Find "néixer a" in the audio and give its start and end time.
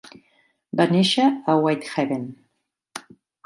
0.93-1.57